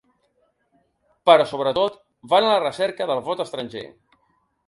Però 1.29 1.45
sobretot, 1.51 1.99
van 2.33 2.47
a 2.47 2.49
la 2.55 2.63
recerca 2.65 3.09
del 3.11 3.23
vot 3.29 3.43
estranger. 3.47 3.87